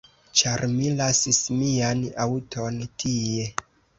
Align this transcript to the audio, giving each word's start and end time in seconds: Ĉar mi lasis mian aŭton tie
Ĉar 0.39 0.61
mi 0.71 0.87
lasis 1.01 1.41
mian 1.59 2.01
aŭton 2.25 2.83
tie 3.05 3.47